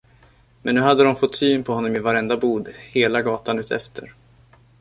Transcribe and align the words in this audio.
Men 0.61 0.75
nu 0.75 0.81
hade 0.81 1.03
de 1.03 1.15
fått 1.15 1.35
syn 1.35 1.63
på 1.63 1.73
honom 1.73 1.95
i 1.95 1.99
varenda 1.99 2.37
bod 2.37 2.69
hela 2.77 3.21
gatan 3.21 3.59
utefter. 3.59 4.13